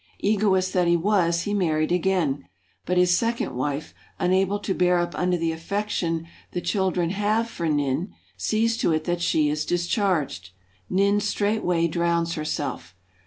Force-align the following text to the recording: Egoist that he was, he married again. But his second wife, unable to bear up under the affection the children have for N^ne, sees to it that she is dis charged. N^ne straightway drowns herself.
Egoist 0.21 0.73
that 0.73 0.87
he 0.87 0.97
was, 0.97 1.43
he 1.43 1.53
married 1.53 1.91
again. 1.91 2.45
But 2.87 2.97
his 2.97 3.15
second 3.15 3.53
wife, 3.53 3.93
unable 4.17 4.57
to 4.57 4.73
bear 4.73 4.97
up 4.97 5.13
under 5.13 5.37
the 5.37 5.51
affection 5.51 6.25
the 6.53 6.59
children 6.59 7.11
have 7.11 7.47
for 7.47 7.67
N^ne, 7.67 8.09
sees 8.35 8.77
to 8.77 8.93
it 8.93 9.03
that 9.03 9.21
she 9.21 9.47
is 9.47 9.63
dis 9.63 9.85
charged. 9.85 10.53
N^ne 10.89 11.21
straightway 11.21 11.87
drowns 11.87 12.33
herself. 12.33 12.95